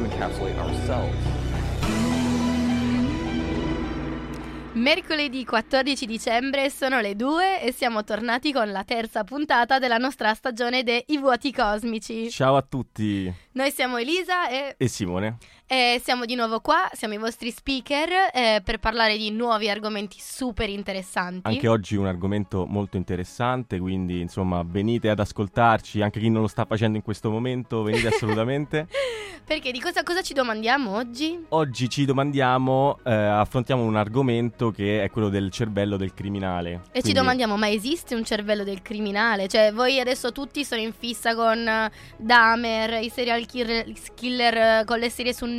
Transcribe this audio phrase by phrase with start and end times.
[0.00, 1.16] to encapsulate ourselves?
[4.72, 10.32] Mercoledì 14 dicembre sono le 2 e siamo tornati con la terza puntata della nostra
[10.32, 12.30] stagione dei I vuoti cosmici.
[12.30, 15.36] Ciao a tutti Noi siamo Elisa e, e Simone.
[15.72, 20.16] E siamo di nuovo qua, siamo i vostri speaker eh, per parlare di nuovi argomenti
[20.18, 21.46] super interessanti.
[21.46, 26.48] Anche oggi un argomento molto interessante, quindi insomma venite ad ascoltarci, anche chi non lo
[26.48, 28.88] sta facendo in questo momento, venite assolutamente.
[29.44, 31.38] Perché di cosa, cosa ci domandiamo oggi?
[31.50, 36.70] Oggi ci domandiamo, eh, affrontiamo un argomento che è quello del cervello del criminale.
[36.70, 39.46] E ci Quindi- domandiamo, ma esiste un cervello del criminale?
[39.46, 44.84] Cioè, voi adesso tutti sono in fissa con eh, Dahmer, i serial killer, killer, eh,
[44.84, 45.58] con le serie su Netflix.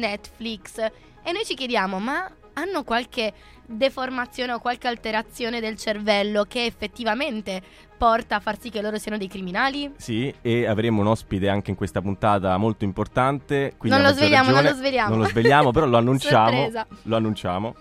[1.23, 3.33] E noi ci chiediamo, ma hanno qualche
[3.65, 7.61] deformazione o qualche alterazione del cervello che effettivamente
[7.97, 9.91] porta a far sì che loro siano dei criminali?
[9.97, 13.73] Sì, e avremo un ospite anche in questa puntata molto importante.
[13.81, 15.09] Non lo maggior sveliamo, non ragione- lo sveliamo.
[15.09, 16.71] Non lo svegliamo, però lo annunciamo.
[17.03, 17.75] Lo annunciamo.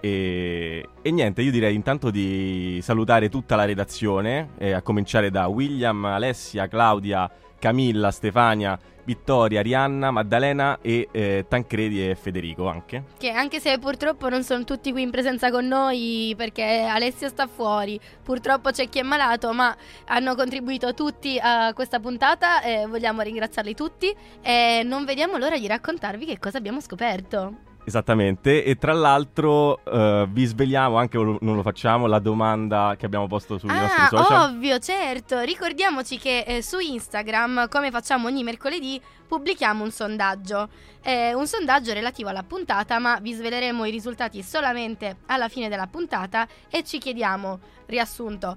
[0.00, 5.46] E, e niente, io direi intanto di salutare tutta la redazione, eh, a cominciare da
[5.48, 13.04] William, Alessia, Claudia, Camilla, Stefania, Vittoria, Arianna, Maddalena e eh, Tancredi e Federico anche.
[13.16, 17.46] Che anche se purtroppo non sono tutti qui in presenza con noi perché Alessio sta
[17.46, 19.74] fuori, purtroppo c'è chi è malato, ma
[20.06, 25.66] hanno contribuito tutti a questa puntata e vogliamo ringraziarli tutti e non vediamo l'ora di
[25.66, 27.67] raccontarvi che cosa abbiamo scoperto.
[27.88, 33.26] Esattamente, e tra l'altro eh, vi svegliamo, anche non lo facciamo, la domanda che abbiamo
[33.26, 34.50] posto sui nostri Ah, social.
[34.50, 35.40] ovvio, certo.
[35.40, 40.68] Ricordiamoci che eh, su Instagram, come facciamo ogni mercoledì, pubblichiamo un sondaggio.
[41.00, 45.86] È un sondaggio relativo alla puntata, ma vi sveleremo i risultati solamente alla fine della
[45.86, 48.54] puntata e ci chiediamo, riassunto,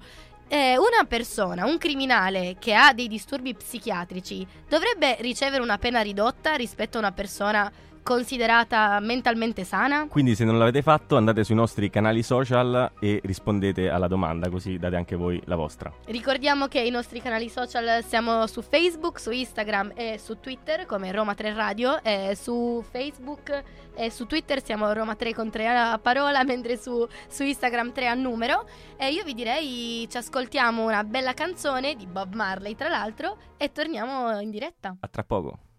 [0.49, 6.55] eh, una persona, un criminale che ha dei disturbi psichiatrici, dovrebbe ricevere una pena ridotta
[6.55, 7.71] rispetto a una persona
[8.03, 10.07] considerata mentalmente sana?
[10.07, 14.77] Quindi se non l'avete fatto andate sui nostri canali social e rispondete alla domanda, così
[14.77, 15.91] date anche voi la vostra.
[16.05, 21.11] Ricordiamo che i nostri canali social siamo su Facebook, su Instagram e su Twitter come
[21.11, 21.99] Roma 3 Radio.
[22.33, 23.63] Su Facebook
[23.93, 28.07] e su Twitter siamo Roma 3 con 3 a parola, mentre su, su Instagram 3
[28.07, 28.65] a numero.
[28.97, 33.71] E io vi direi ci ascoltiamo una bella canzone di Bob Marley, tra l'altro, e
[33.71, 34.95] torniamo in diretta.
[34.99, 35.70] A tra poco.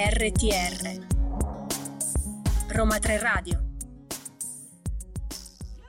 [0.00, 1.06] RTR
[2.68, 3.60] Roma 3 Radio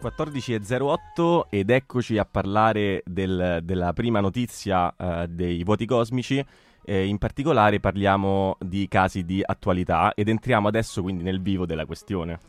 [0.02, 6.44] 14.08 ed eccoci a parlare del- della prima notizia eh, dei voti cosmici.
[6.84, 11.86] Eh, in particolare parliamo di casi di attualità ed entriamo adesso quindi nel vivo della
[11.86, 12.40] questione.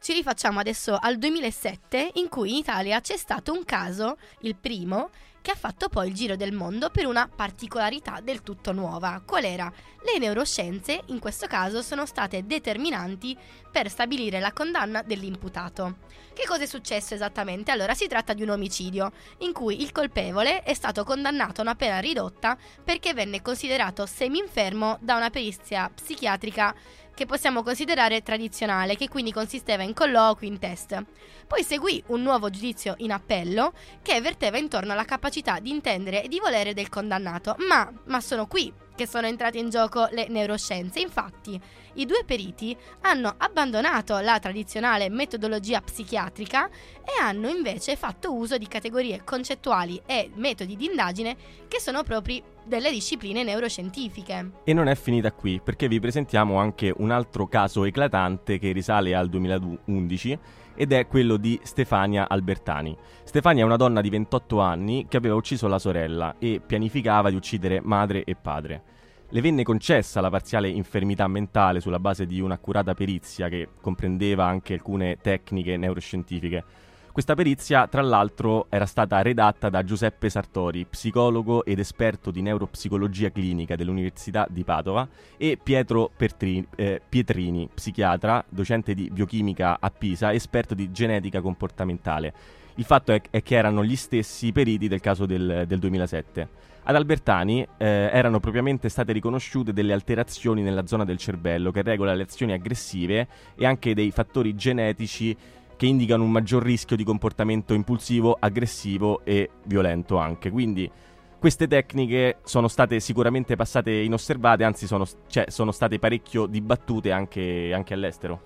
[0.00, 5.10] Ci rifacciamo adesso al 2007 in cui in Italia c'è stato un caso, il primo,
[5.42, 9.22] che ha fatto poi il giro del mondo per una particolarità del tutto nuova.
[9.24, 9.72] Qual era?
[10.02, 13.36] Le neuroscienze in questo caso sono state determinanti
[13.70, 15.98] per stabilire la condanna dell'imputato.
[16.32, 17.70] Che cosa è successo esattamente?
[17.70, 21.74] Allora si tratta di un omicidio in cui il colpevole è stato condannato a una
[21.74, 26.74] pena ridotta perché venne considerato semi-infermo da una perizia psichiatrica
[27.20, 31.04] che possiamo considerare tradizionale, che quindi consisteva in colloqui, in test.
[31.46, 36.28] Poi seguì un nuovo giudizio in appello che verteva intorno alla capacità di intendere e
[36.28, 41.00] di volere del condannato, ma, ma sono qui che sono entrate in gioco le neuroscienze.
[41.00, 41.58] Infatti,
[41.94, 48.68] i due periti hanno abbandonato la tradizionale metodologia psichiatrica e hanno invece fatto uso di
[48.68, 51.34] categorie concettuali e metodi di indagine
[51.66, 54.50] che sono propri delle discipline neuroscientifiche.
[54.64, 59.14] E non è finita qui, perché vi presentiamo anche un altro caso eclatante che risale
[59.14, 60.38] al 2011
[60.74, 62.96] ed è quello di Stefania Albertani.
[63.24, 67.36] Stefania è una donna di 28 anni che aveva ucciso la sorella e pianificava di
[67.36, 68.82] uccidere madre e padre.
[69.28, 74.72] Le venne concessa la parziale infermità mentale sulla base di un'accurata perizia che comprendeva anche
[74.72, 76.64] alcune tecniche neuroscientifiche.
[77.12, 83.30] Questa perizia, tra l'altro, era stata redatta da Giuseppe Sartori, psicologo ed esperto di neuropsicologia
[83.30, 90.32] clinica dell'Università di Padova, e Pietro Pertri- eh, Pietrini, psichiatra, docente di biochimica a Pisa,
[90.32, 92.32] esperto di genetica comportamentale.
[92.76, 96.48] Il fatto è, è che erano gli stessi periti del caso del, del 2007.
[96.84, 102.14] Ad Albertani eh, erano propriamente state riconosciute delle alterazioni nella zona del cervello che regola
[102.14, 103.26] le azioni aggressive
[103.56, 105.36] e anche dei fattori genetici
[105.80, 110.50] che indicano un maggior rischio di comportamento impulsivo, aggressivo e violento anche.
[110.50, 110.90] Quindi
[111.38, 117.72] queste tecniche sono state sicuramente passate inosservate, anzi sono, cioè, sono state parecchio dibattute anche,
[117.72, 118.42] anche all'estero.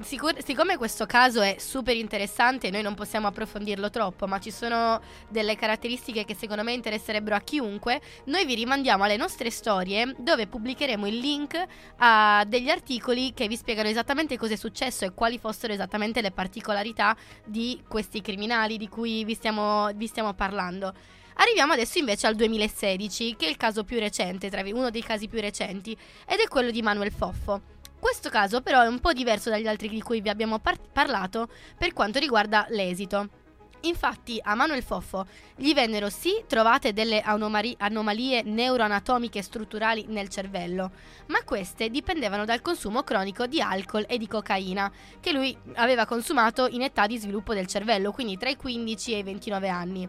[0.00, 5.00] Sicur- siccome questo caso è super interessante, noi non possiamo approfondirlo troppo, ma ci sono
[5.28, 10.46] delle caratteristiche che secondo me interesserebbero a chiunque, noi vi rimandiamo alle nostre storie dove
[10.46, 11.60] pubblicheremo il link
[11.96, 16.30] a degli articoli che vi spiegano esattamente cosa è successo e quali fossero esattamente le
[16.30, 20.94] particolarità di questi criminali di cui vi stiamo, vi stiamo parlando.
[21.40, 25.40] Arriviamo adesso invece al 2016, che è il caso più recente, uno dei casi più
[25.40, 25.96] recenti,
[26.26, 27.76] ed è quello di Manuel Foffo.
[28.00, 31.48] Questo caso però è un po' diverso dagli altri di cui vi abbiamo par- parlato
[31.76, 33.28] per quanto riguarda l'esito.
[33.82, 40.90] Infatti a Manuel Foffo gli vennero sì trovate delle anomari- anomalie neuroanatomiche strutturali nel cervello,
[41.26, 44.90] ma queste dipendevano dal consumo cronico di alcol e di cocaina
[45.20, 49.18] che lui aveva consumato in età di sviluppo del cervello, quindi tra i 15 e
[49.18, 50.08] i 29 anni.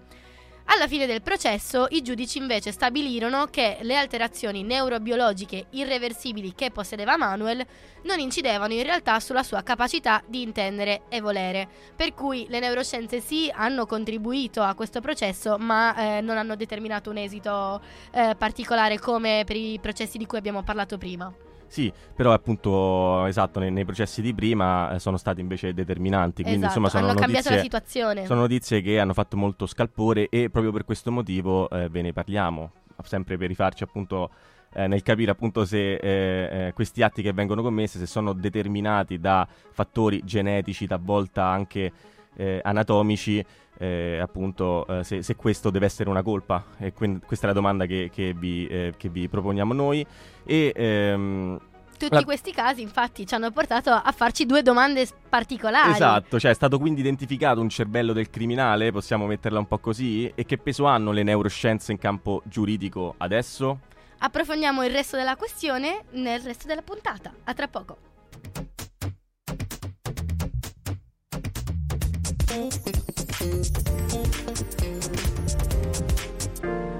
[0.72, 7.18] Alla fine del processo i giudici invece stabilirono che le alterazioni neurobiologiche irreversibili che possedeva
[7.18, 7.66] Manuel
[8.04, 13.20] non incidevano in realtà sulla sua capacità di intendere e volere, per cui le neuroscienze
[13.20, 17.82] sì hanno contribuito a questo processo ma eh, non hanno determinato un esito
[18.12, 21.34] eh, particolare come per i processi di cui abbiamo parlato prima.
[21.70, 26.42] Sì, però appunto, esatto, nei, nei processi di prima eh, sono stati invece determinanti.
[26.42, 28.26] Quindi esatto, insomma sono hanno notizie, cambiato la situazione.
[28.26, 32.12] Sono notizie che hanno fatto molto scalpore e proprio per questo motivo eh, ve ne
[32.12, 32.72] parliamo.
[33.04, 34.30] Sempre per rifarci appunto
[34.74, 39.20] eh, nel capire appunto se eh, eh, questi atti che vengono commessi, se sono determinati
[39.20, 41.92] da fattori genetici, talvolta anche
[42.36, 43.44] eh, anatomici,
[43.80, 46.64] eh, appunto eh, se, se, questo deve essere una colpa.
[46.78, 50.06] E quindi, questa è la domanda che, che, vi, eh, che vi, proponiamo noi.
[50.44, 51.60] E, ehm,
[51.98, 52.24] tutti la...
[52.24, 55.92] questi casi, infatti, ci hanno portato a farci due domande particolari.
[55.92, 60.32] Esatto, cioè è stato quindi identificato un cervello del criminale, possiamo metterla un po' così,
[60.36, 63.80] e che peso hanno le neuroscienze in campo giuridico adesso?
[64.20, 67.34] Approfondiamo il resto della questione nel resto della puntata.
[67.46, 68.09] A tra poco.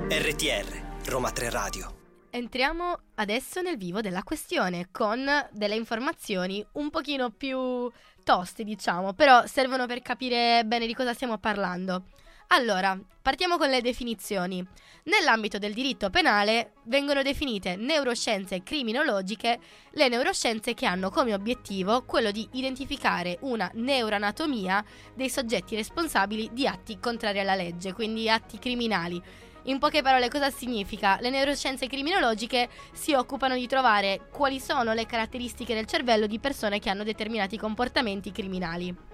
[0.10, 1.96] RTR Roma 3 Radio.
[2.30, 7.92] Entriamo adesso nel vivo della questione con delle informazioni un pochino più
[8.24, 12.04] toste, diciamo, però servono per capire bene di cosa stiamo parlando.
[12.52, 14.66] Allora, partiamo con le definizioni.
[15.04, 19.60] Nell'ambito del diritto penale vengono definite neuroscienze criminologiche
[19.92, 26.66] le neuroscienze che hanno come obiettivo quello di identificare una neuroanatomia dei soggetti responsabili di
[26.66, 29.22] atti contrari alla legge, quindi atti criminali.
[29.66, 31.20] In poche parole cosa significa?
[31.22, 36.80] Le neuroscienze criminologiche si occupano di trovare quali sono le caratteristiche del cervello di persone
[36.80, 39.09] che hanno determinati comportamenti criminali.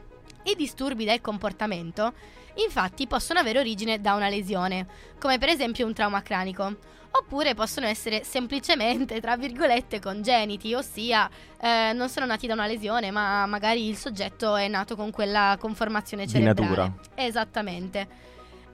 [0.45, 2.13] I disturbi del comportamento
[2.55, 4.85] infatti possono avere origine da una lesione,
[5.19, 6.75] come per esempio un trauma cranico,
[7.11, 13.11] oppure possono essere semplicemente, tra virgolette, congeniti, ossia eh, non sono nati da una lesione,
[13.11, 16.53] ma magari il soggetto è nato con quella conformazione cerebrale.
[16.53, 16.93] Di natura.
[17.15, 18.07] Esattamente.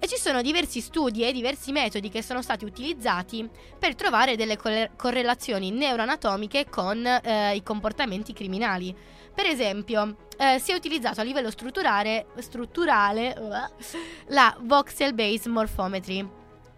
[0.03, 4.57] E ci sono diversi studi e diversi metodi che sono stati utilizzati per trovare delle
[4.95, 8.95] correlazioni neuroanatomiche con eh, i comportamenti criminali.
[9.33, 13.97] Per esempio, eh, si è utilizzato a livello strutturale, strutturale uh,
[14.27, 16.27] la voxel based morphometry,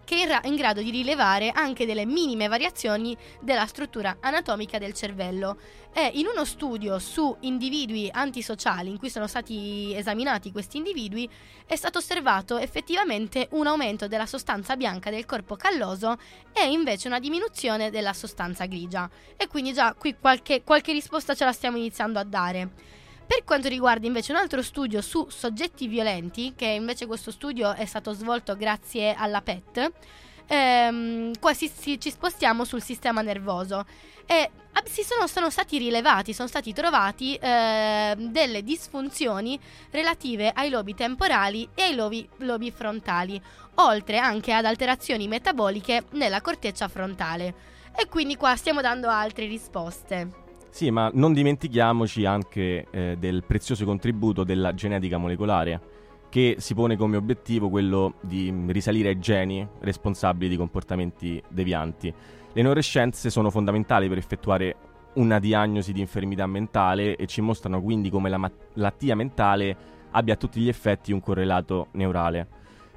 [0.04, 5.56] che è in grado di rilevare anche delle minime variazioni della struttura anatomica del cervello.
[5.92, 11.28] E in uno studio su individui antisociali in cui sono stati esaminati questi individui
[11.66, 16.16] è stato osservato effettivamente un aumento della sostanza bianca del corpo calloso
[16.52, 19.08] e invece una diminuzione della sostanza grigia.
[19.36, 23.02] E quindi già qui qualche, qualche risposta ce la stiamo iniziando a dare.
[23.26, 27.86] Per quanto riguarda invece un altro studio su soggetti violenti, che invece questo studio è
[27.86, 29.92] stato svolto grazie alla PET,
[30.46, 33.86] ehm, qua si, si, ci spostiamo sul sistema nervoso
[34.26, 34.50] e
[34.84, 39.58] si sono, sono stati rilevati, sono stati trovati eh, delle disfunzioni
[39.90, 43.40] relative ai lobi temporali e ai lobi, lobi frontali,
[43.76, 47.72] oltre anche ad alterazioni metaboliche nella corteccia frontale.
[47.96, 50.43] E quindi qua stiamo dando altre risposte.
[50.74, 55.80] Sì, ma non dimentichiamoci anche eh, del prezioso contributo della genetica molecolare,
[56.28, 62.12] che si pone come obiettivo quello di risalire ai geni responsabili di comportamenti devianti.
[62.52, 64.74] Le neuroscienze sono fondamentali per effettuare
[65.12, 69.76] una diagnosi di infermità mentale e ci mostrano quindi come la malattia mentale
[70.10, 72.48] abbia a tutti gli effetti un correlato neurale.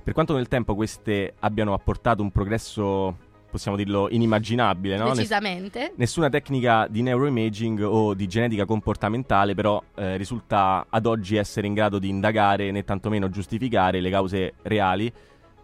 [0.03, 3.17] Per quanto nel tempo queste abbiano apportato un progresso
[3.49, 5.13] possiamo dirlo, inimmaginabile, no?
[5.13, 5.93] Decisamente.
[5.95, 11.73] nessuna tecnica di neuroimaging o di genetica comportamentale però eh, risulta ad oggi essere in
[11.73, 15.11] grado di indagare né tantomeno giustificare le cause reali,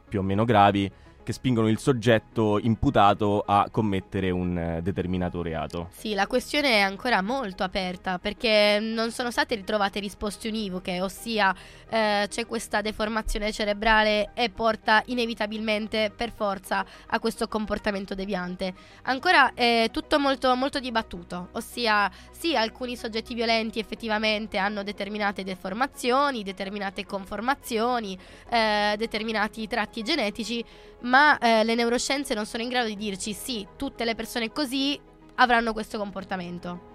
[0.08, 0.92] più o meno gravi,
[1.24, 5.89] che spingono il soggetto imputato a commettere un eh, determinato reato.
[5.92, 11.56] Sì, la questione è ancora molto aperta perché non sono state ritrovate risposte univoche, ossia
[11.89, 18.74] eh, c'è questa deformazione cerebrale e porta inevitabilmente per forza a questo comportamento deviante.
[19.03, 26.44] Ancora è tutto molto, molto dibattuto, ossia sì, alcuni soggetti violenti effettivamente hanno determinate deformazioni,
[26.44, 28.18] determinate conformazioni,
[28.50, 30.63] eh, determinati tratti genetici,
[31.15, 35.00] eh, le neuroscienze non sono in grado di dirci sì, tutte le persone così
[35.36, 36.91] avranno questo comportamento.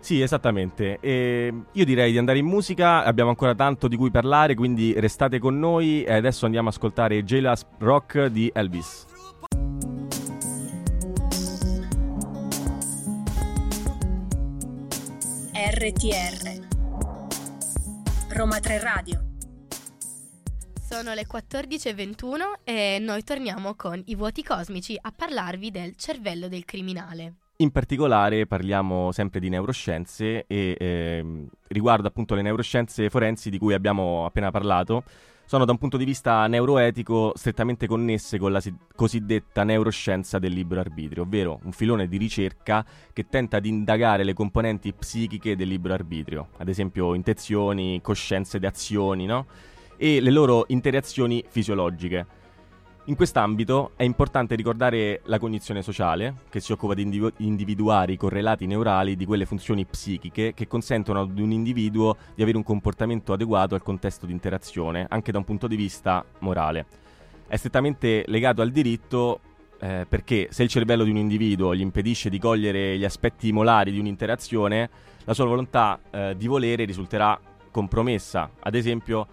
[0.00, 0.98] Sì, esattamente.
[1.00, 5.38] E io direi di andare in musica, abbiamo ancora tanto di cui parlare, quindi restate
[5.38, 9.06] con noi e adesso andiamo a ascoltare J-Last Rock di Elvis.
[15.54, 16.66] RTR
[18.30, 19.31] Roma 3 Radio
[20.92, 26.66] Sono le 14.21 e noi torniamo con i vuoti cosmici a parlarvi del cervello del
[26.66, 27.36] criminale.
[27.56, 33.72] In particolare parliamo sempre di neuroscienze e ehm, riguardo appunto le neuroscienze forensi di cui
[33.72, 35.04] abbiamo appena parlato,
[35.46, 40.52] sono da un punto di vista neuroetico strettamente connesse con la si- cosiddetta neuroscienza del
[40.52, 42.84] libero arbitrio, ovvero un filone di ricerca
[43.14, 48.66] che tenta di indagare le componenti psichiche del libero arbitrio, ad esempio intenzioni, coscienze di
[48.66, 49.46] azioni, no?
[50.02, 52.26] E le loro interazioni fisiologiche.
[53.04, 58.16] In quest'ambito è importante ricordare la cognizione sociale, che si occupa di individu- individuare i
[58.16, 63.32] correlati neurali di quelle funzioni psichiche che consentono ad un individuo di avere un comportamento
[63.32, 66.86] adeguato al contesto di interazione, anche da un punto di vista morale.
[67.46, 69.38] È strettamente legato al diritto
[69.78, 73.92] eh, perché se il cervello di un individuo gli impedisce di cogliere gli aspetti molari
[73.92, 74.90] di un'interazione,
[75.22, 77.38] la sua volontà eh, di volere risulterà
[77.70, 78.50] compromessa.
[78.60, 79.26] Ad esempio,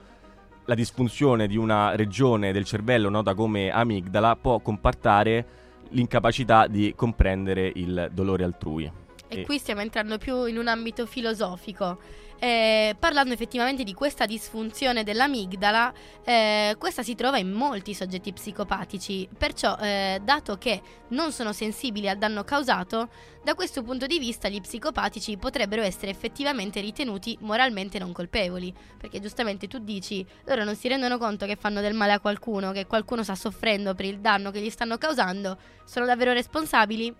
[0.69, 5.57] la disfunzione di una regione del cervello nota come amigdala può comportare
[5.89, 8.91] l'incapacità di comprendere il dolore altrui.
[9.27, 11.97] E E- qui stiamo entrando più in un ambito filosofico.
[12.41, 15.93] Eh, parlando effettivamente di questa disfunzione dell'amigdala,
[16.23, 22.07] eh, questa si trova in molti soggetti psicopatici, perciò eh, dato che non sono sensibili
[22.07, 23.09] al danno causato,
[23.43, 29.19] da questo punto di vista gli psicopatici potrebbero essere effettivamente ritenuti moralmente non colpevoli, perché
[29.19, 32.85] giustamente tu dici, loro non si rendono conto che fanno del male a qualcuno, che
[32.85, 37.13] qualcuno sta soffrendo per il danno che gli stanno causando, sono davvero responsabili?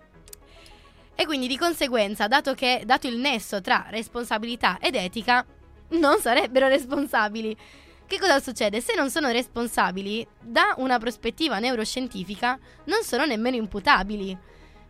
[1.20, 5.44] E quindi di conseguenza, dato che dato il nesso tra responsabilità ed etica,
[5.88, 7.54] non sarebbero responsabili.
[8.06, 8.80] Che cosa succede?
[8.80, 14.34] Se non sono responsabili, da una prospettiva neuroscientifica, non sono nemmeno imputabili.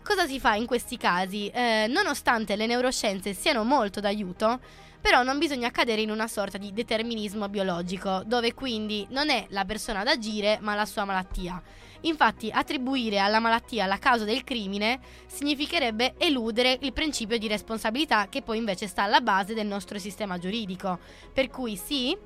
[0.05, 1.49] Cosa si fa in questi casi?
[1.49, 4.61] Eh, nonostante le neuroscienze siano molto d'aiuto,
[5.01, 9.65] però non bisogna cadere in una sorta di determinismo biologico, dove quindi non è la
[9.65, 11.61] persona ad agire, ma la sua malattia.
[12.03, 18.43] Infatti, attribuire alla malattia la causa del crimine significherebbe eludere il principio di responsabilità che
[18.43, 20.99] poi invece sta alla base del nostro sistema giuridico.
[21.33, 22.17] Per cui sì,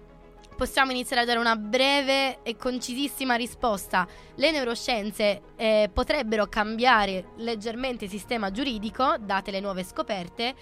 [0.57, 4.07] possiamo iniziare a dare una breve e concisissima risposta.
[4.37, 10.55] Le neuroscienze eh, potrebbero cambiare leggermente il sistema giuridico, date le nuove scoperte,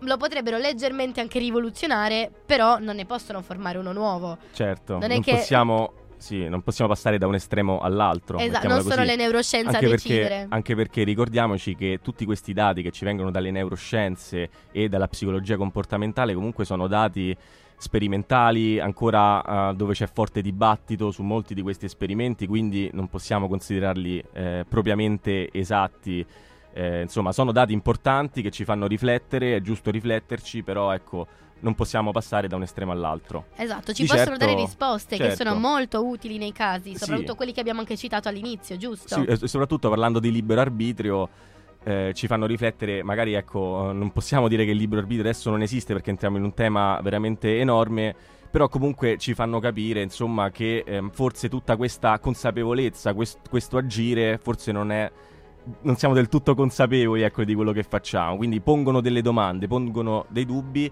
[0.00, 4.36] lo potrebbero leggermente anche rivoluzionare, però non ne possono formare uno nuovo.
[4.52, 8.38] Certo, Non non, che- possiamo, sì, non possiamo passare da un estremo all'altro.
[8.38, 9.06] Esatto, non sono così.
[9.06, 10.46] le neuroscienze anche a perché, decidere.
[10.50, 15.56] anche perché ricordiamoci che tutti questi dati che ci vengono dalle neuroscienze e dalla psicologia
[15.56, 17.36] comportamentale comunque sono dati
[17.76, 23.46] sperimentali, ancora eh, dove c'è forte dibattito su molti di questi esperimenti, quindi non possiamo
[23.48, 26.24] considerarli eh, propriamente esatti.
[26.76, 31.26] Eh, insomma, sono dati importanti che ci fanno riflettere, è giusto rifletterci, però ecco,
[31.60, 33.46] non possiamo passare da un estremo all'altro.
[33.54, 35.44] Esatto, ci Di possono certo- dare risposte che certo.
[35.44, 36.98] sono molto utili nei casi, Sì.
[36.98, 39.14] soprattutto quelli che abbiamo anche citato all'inizio, giusto?
[39.14, 41.28] Sì, e soprattutto parlando di libero arbitrio,
[41.84, 45.62] eh, ci fanno riflettere, magari ecco, non possiamo dire che il libero arbitrio adesso non
[45.62, 48.14] esiste perché entriamo in un tema veramente enorme,
[48.50, 54.38] però comunque ci fanno capire, insomma, che ehm, forse tutta questa consapevolezza, quest- questo agire,
[54.38, 55.10] forse non è...
[55.82, 60.26] Non siamo del tutto consapevoli ecco, di quello che facciamo, quindi pongono delle domande, pongono
[60.28, 60.90] dei dubbi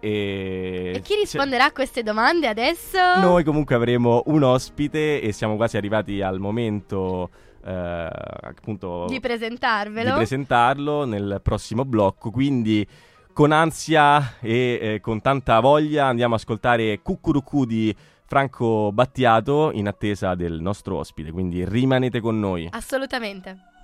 [0.00, 0.92] e...
[0.94, 2.98] E chi risponderà a queste domande adesso?
[3.20, 7.30] Noi comunque avremo un ospite e siamo quasi arrivati al momento
[7.64, 10.10] eh, appunto Di presentarvelo.
[10.10, 12.30] di presentarlo nel prossimo blocco.
[12.30, 12.86] Quindi
[13.32, 17.94] con ansia e eh, con tanta voglia andiamo ad ascoltare Cucurucù di
[18.24, 22.68] Franco Battiato in attesa del nostro ospite, quindi rimanete con noi.
[22.70, 23.76] Assolutamente.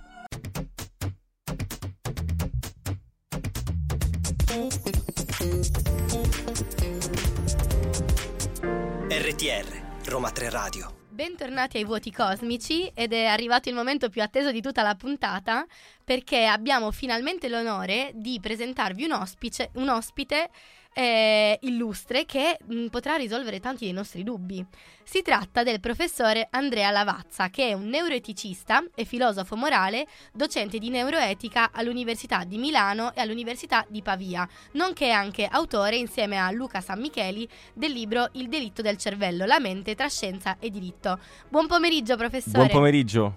[9.09, 10.95] RTR, Roma 3 Radio.
[11.09, 15.65] Bentornati ai Vuoti Cosmici ed è arrivato il momento più atteso di tutta la puntata
[16.05, 20.49] perché abbiamo finalmente l'onore di presentarvi un, ospice, un ospite
[20.97, 24.65] eh, illustre che mh, mm, potrà risolvere tanti dei nostri dubbi.
[25.03, 30.89] Si tratta del professore Andrea Lavazza, che è un neuroeticista e filosofo morale, docente di
[30.89, 37.01] neuroetica all'Università di Milano e all'Università di Pavia, nonché anche autore insieme a Luca San
[37.01, 41.19] Micheli del libro Il delitto del cervello, la mente tra scienza e diritto.
[41.49, 42.57] Buon pomeriggio, professore.
[42.57, 43.35] Buon pomeriggio.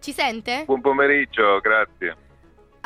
[0.00, 0.64] Ci sente?
[0.66, 2.23] Buon pomeriggio, grazie.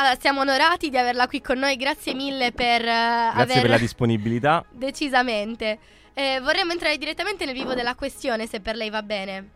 [0.00, 3.60] Allora, siamo onorati di averla qui con noi, grazie mille per uh, Grazie aver...
[3.62, 4.64] per la disponibilità.
[4.70, 5.78] Decisamente.
[6.14, 9.50] Eh, vorremmo entrare direttamente nel vivo della questione, se per lei va bene.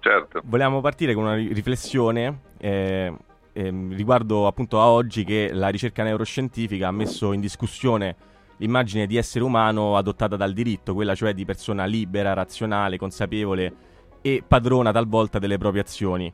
[0.00, 0.42] Certo.
[0.44, 3.10] Vogliamo partire con una riflessione eh,
[3.54, 8.16] eh, riguardo appunto a oggi che la ricerca neuroscientifica ha messo in discussione
[8.58, 13.72] l'immagine di essere umano adottata dal diritto, quella cioè di persona libera, razionale, consapevole
[14.20, 16.30] e padrona talvolta delle proprie azioni.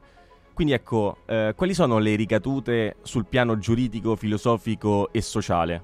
[0.60, 5.82] Quindi ecco, eh, quali sono le ricadute sul piano giuridico, filosofico e sociale?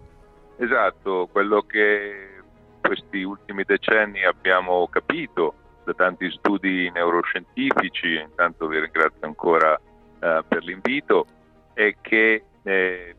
[0.59, 2.43] Esatto, quello che
[2.83, 9.81] questi ultimi decenni abbiamo capito da tanti studi neuroscientifici, intanto vi ringrazio ancora
[10.21, 11.25] eh, per l'invito,
[11.73, 13.17] è che eh,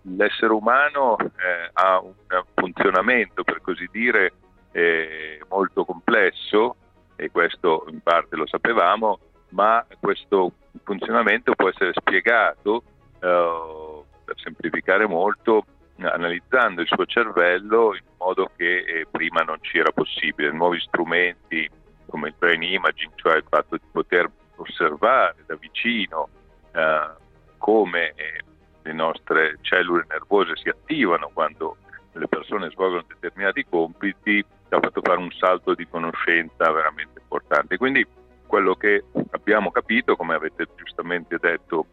[0.00, 2.14] l'essere umano eh, ha un
[2.54, 4.32] funzionamento, per così dire,
[4.72, 6.76] eh, molto complesso,
[7.16, 9.18] e questo in parte lo sapevamo,
[9.54, 12.82] ma questo funzionamento può essere spiegato,
[13.20, 15.64] eh, per semplificare molto,
[15.98, 20.50] analizzando il suo cervello in modo che eh, prima non ci era possibile.
[20.50, 21.68] Nuovi strumenti
[22.08, 26.28] come il brain imaging, cioè il fatto di poter osservare da vicino
[26.72, 27.10] eh,
[27.58, 28.40] come eh,
[28.82, 31.76] le nostre cellule nervose si attivano quando
[32.12, 37.76] le persone svolgono determinati compiti, ha fatto fare un salto di conoscenza veramente importante.
[37.76, 38.06] Quindi
[38.54, 41.86] quello che abbiamo capito, come avete giustamente detto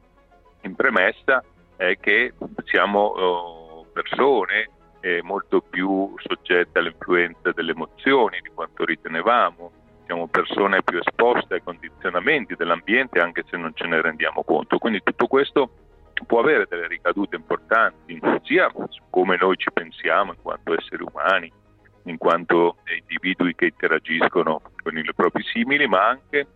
[0.62, 1.44] in premessa,
[1.76, 4.70] è che siamo oh, persone
[5.00, 9.72] eh, molto più soggette alle influenze delle emozioni di quanto ritenevamo,
[10.06, 14.78] siamo persone più esposte ai condizionamenti dell'ambiente anche se non ce ne rendiamo conto.
[14.78, 15.72] Quindi tutto questo
[16.28, 21.52] può avere delle ricadute importanti sia su come noi ci pensiamo in quanto esseri umani,
[22.04, 26.48] in quanto individui che interagiscono con i propri simili, ma anche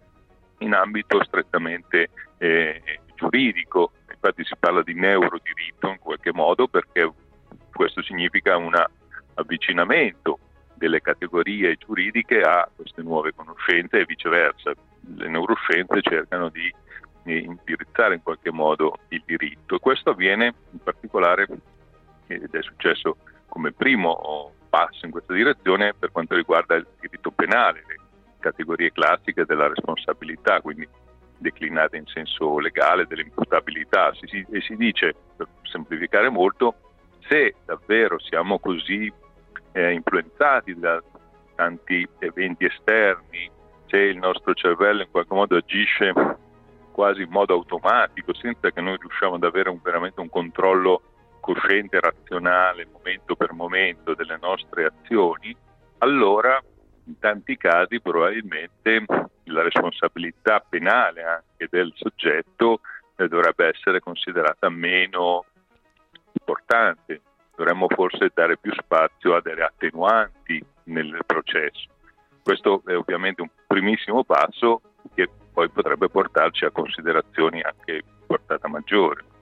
[0.60, 2.82] in ambito strettamente eh,
[3.16, 3.92] giuridico.
[4.12, 7.12] Infatti si parla di neurodiritto in qualche modo perché
[7.72, 8.74] questo significa un
[9.36, 10.40] avvicinamento
[10.76, 14.74] delle categorie giuridiche a queste nuove conoscenze e viceversa.
[15.16, 16.74] Le neuroscienze cercano di
[17.26, 21.48] indirizzare in qualche modo il diritto e questo avviene in particolare
[22.28, 27.86] ed è successo come primo passo in questa direzione per quanto riguarda il diritto penale,
[27.88, 27.96] le
[28.40, 30.86] categorie classiche della responsabilità, quindi
[31.38, 34.14] declinate in senso legale dell'imputabilità.
[34.16, 36.76] Si, si, e si dice, per semplificare molto,
[37.30, 39.12] se davvero siamo così
[39.72, 41.02] eh, influenzati da
[41.56, 43.50] tanti eventi esterni,
[43.86, 46.12] se il nostro cervello in qualche modo agisce
[46.92, 51.02] quasi in modo automatico, senza che noi riusciamo ad avere un, veramente un controllo
[51.46, 55.56] cosciente, razionale, momento per momento delle nostre azioni,
[56.00, 56.60] allora
[57.06, 59.06] in tanti casi probabilmente
[59.44, 62.80] la responsabilità penale anche del soggetto
[63.18, 65.46] eh, dovrebbe essere considerata meno
[66.32, 67.22] importante.
[67.56, 71.88] Dovremmo forse dare più spazio a delle attenuanti nel processo.
[72.42, 74.82] Questo è ovviamente un primissimo passo
[75.14, 79.35] che poi potrebbe portarci a considerazioni anche di portata maggiore.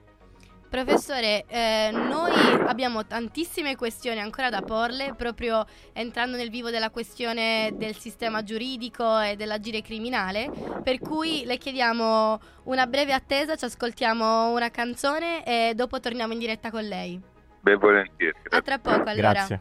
[0.74, 2.32] Professore, eh, noi
[2.66, 9.20] abbiamo tantissime questioni ancora da porle, proprio entrando nel vivo della questione del sistema giuridico
[9.20, 10.50] e dell'agire criminale,
[10.82, 16.40] per cui le chiediamo una breve attesa, ci ascoltiamo una canzone e dopo torniamo in
[16.40, 17.22] diretta con lei.
[17.60, 18.36] Ben volentieri.
[18.42, 18.58] Grazie.
[18.58, 19.30] A tra poco allora.
[19.30, 19.60] Grazie.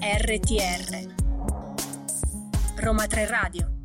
[0.00, 1.14] RTR
[2.76, 3.77] Roma 3 Radio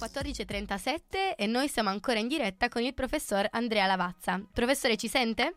[0.00, 4.40] 14.37 e noi siamo ancora in diretta con il professor Andrea Lavazza.
[4.50, 5.54] Professore, ci sente?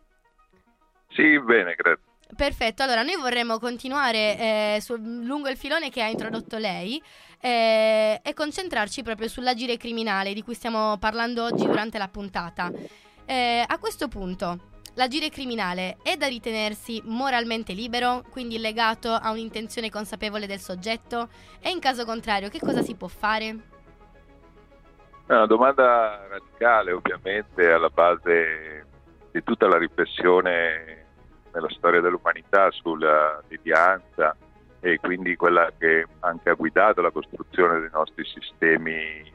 [1.08, 2.12] Sì, bene, grazie.
[2.36, 7.00] Perfetto, allora noi vorremmo continuare eh, su, lungo il filone che ha introdotto lei
[7.40, 12.70] eh, e concentrarci proprio sull'agire criminale di cui stiamo parlando oggi durante la puntata.
[13.24, 19.88] Eh, a questo punto, l'agire criminale è da ritenersi moralmente libero, quindi legato a un'intenzione
[19.88, 21.28] consapevole del soggetto?
[21.60, 23.72] E in caso contrario, che cosa si può fare?
[25.26, 28.86] È una domanda radicale, ovviamente, alla base
[29.30, 31.06] di tutta la riflessione
[31.50, 34.36] nella storia dell'umanità sulla devianza
[34.80, 39.32] e quindi quella che anche ha guidato la costruzione dei nostri sistemi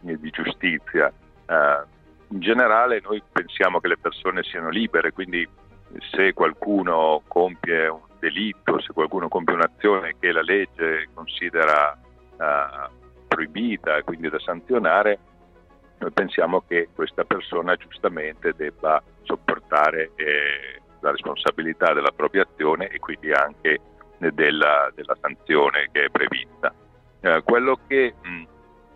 [0.00, 1.12] di giustizia.
[1.46, 1.86] Uh,
[2.32, 5.48] in generale noi pensiamo che le persone siano libere, quindi
[6.10, 11.96] se qualcuno compie un delitto, se qualcuno compie un'azione che la legge considera
[12.36, 12.98] uh,
[13.30, 15.18] proibita quindi da sanzionare,
[15.98, 22.98] noi pensiamo che questa persona giustamente debba sopportare eh, la responsabilità della propria azione e
[22.98, 23.80] quindi anche
[24.18, 26.74] della, della sanzione che è prevista.
[27.20, 28.42] Eh, quello che mh,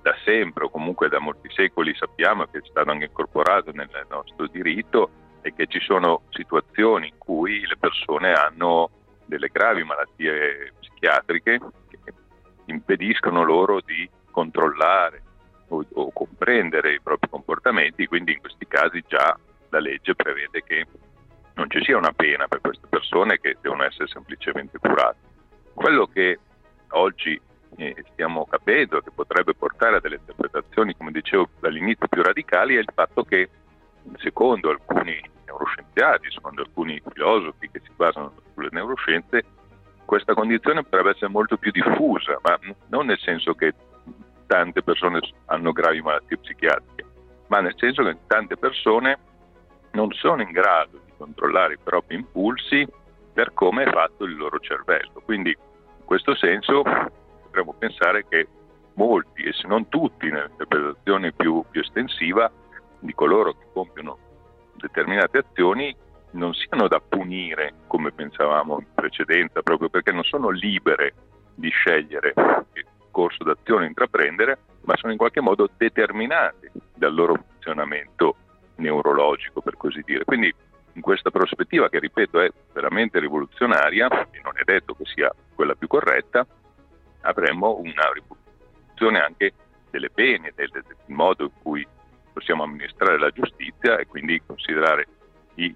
[0.03, 4.47] da sempre o comunque da molti secoli sappiamo che è stato anche incorporato nel nostro
[4.49, 8.91] diritto è che ci sono situazioni in cui le persone hanno
[9.27, 12.13] delle gravi malattie psichiatriche che
[12.67, 15.23] impediscono loro di controllare
[15.69, 19.39] o, o comprendere i propri comportamenti, quindi in questi casi già
[19.71, 20.87] la legge prevede che
[21.55, 25.19] non ci sia una pena per queste persone che devono essere semplicemente curate.
[25.73, 26.39] Quello che
[26.91, 27.41] oggi
[27.77, 32.81] eh, stiamo capendo che potrebbe portare a delle interpretazioni, come dicevo dall'inizio, più radicali è
[32.81, 33.49] il fatto che
[34.17, 39.45] secondo alcuni neuroscienziati, secondo alcuni filosofi che si basano sulle neuroscienze,
[40.05, 43.73] questa condizione potrebbe essere molto più diffusa, ma non nel senso che
[44.47, 47.05] tante persone hanno gravi malattie psichiatriche,
[47.49, 49.19] ma nel senso che tante persone
[49.93, 52.87] non sono in grado controllare i propri impulsi
[53.33, 55.23] per come è fatto il loro cervello.
[55.25, 56.83] Quindi in questo senso
[57.43, 58.47] potremmo pensare che
[58.95, 62.51] molti, e se non tutti, nell'interpretazione più, più estensiva,
[63.01, 64.19] di coloro che compiono
[64.75, 65.95] determinate azioni
[66.33, 71.15] non siano da punire come pensavamo in precedenza, proprio perché non sono libere
[71.55, 72.35] di scegliere
[73.15, 78.35] corso d'azione intraprendere, ma sono in qualche modo determinate dal loro funzionamento
[78.77, 80.25] neurologico, per così dire.
[80.25, 80.53] Quindi
[80.95, 85.75] in questa prospettiva che ripeto è veramente rivoluzionaria e non è detto che sia quella
[85.75, 86.45] più corretta,
[87.23, 89.53] avremmo una rivoluzione anche
[89.91, 91.87] delle pene, del, del modo in cui
[92.33, 95.07] possiamo amministrare la giustizia e quindi considerare
[95.55, 95.73] i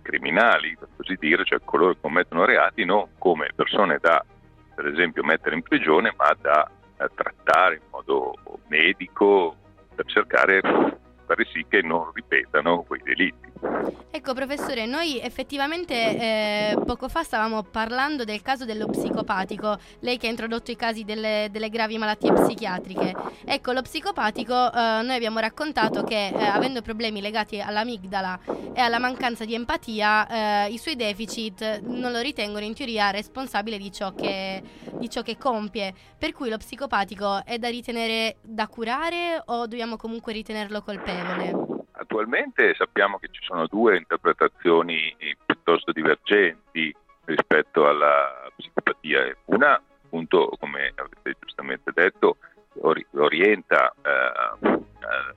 [0.00, 4.24] criminali, per così dire, cioè coloro che commettono reati, non come persone da,
[4.74, 6.70] per esempio, mettere in prigione, ma da
[7.14, 8.34] trattare in modo
[8.68, 9.54] medico
[9.94, 10.60] per cercare
[11.28, 13.46] fare sì che non ripetano quei delitti.
[14.10, 20.26] Ecco professore, noi effettivamente eh, poco fa stavamo parlando del caso dello psicopatico, lei che
[20.26, 23.14] ha introdotto i casi delle, delle gravi malattie psichiatriche.
[23.44, 28.40] Ecco, lo psicopatico eh, noi abbiamo raccontato che eh, avendo problemi legati all'amigdala
[28.72, 33.76] e alla mancanza di empatia, eh, i suoi deficit non lo ritengono in teoria responsabile
[33.76, 34.62] di ciò, che,
[34.92, 35.92] di ciò che compie.
[36.16, 41.17] Per cui lo psicopatico è da ritenere da curare o dobbiamo comunque ritenerlo colpevole?
[41.92, 49.36] Attualmente sappiamo che ci sono due interpretazioni piuttosto divergenti rispetto alla psicopatia.
[49.46, 52.36] Una, appunto, come avete giustamente detto,
[52.80, 54.78] orienta eh, eh,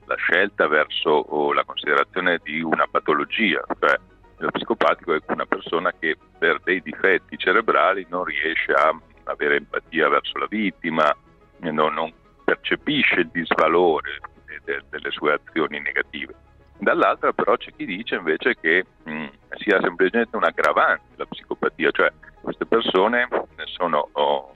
[0.06, 3.98] la scelta verso la considerazione di una patologia, cioè
[4.38, 10.08] lo psicopatico è una persona che per dei difetti cerebrali non riesce a avere empatia
[10.08, 11.14] verso la vittima,
[11.58, 12.12] non, non
[12.44, 14.20] percepisce il disvalore
[14.64, 16.34] de, delle sue azioni negative.
[16.78, 19.26] Dall'altra però c'è chi dice invece che mh,
[19.58, 22.10] sia semplicemente un aggravante la psicopatia, cioè
[22.40, 23.28] queste persone
[23.66, 24.52] sono oh,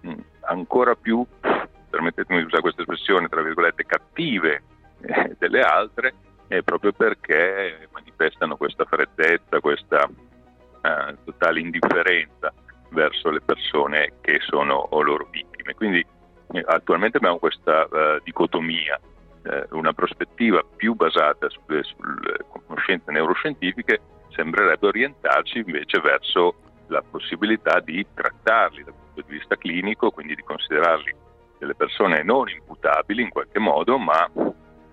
[0.00, 1.24] mh, ancora più,
[1.88, 4.62] permettetemi di usare questa espressione, tra virgolette, cattive
[5.02, 6.14] eh, delle altre,
[6.48, 10.08] eh, proprio perché manifestano questa freddezza, questa
[10.82, 12.52] eh, totale indifferenza
[12.90, 15.74] verso le persone che sono loro vittime.
[15.74, 16.04] Quindi
[16.52, 18.98] eh, attualmente abbiamo questa uh, dicotomia
[19.50, 26.54] eh, una prospettiva più basata sulle, sulle conoscenze neuroscientifiche sembrerebbe orientarci invece verso
[26.86, 31.14] la possibilità di trattarli dal punto di vista clinico, quindi di considerarli
[31.58, 34.28] delle persone non imputabili in qualche modo, ma